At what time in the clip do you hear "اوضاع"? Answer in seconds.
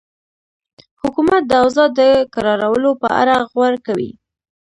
1.63-1.89